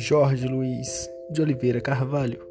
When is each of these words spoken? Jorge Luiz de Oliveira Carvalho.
Jorge 0.00 0.46
Luiz 0.46 1.10
de 1.28 1.42
Oliveira 1.42 1.78
Carvalho. 1.78 2.49